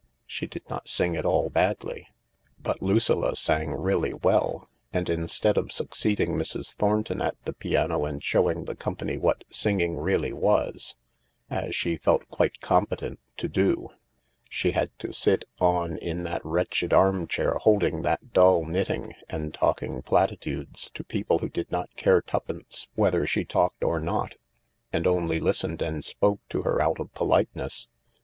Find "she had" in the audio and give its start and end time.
14.49-14.89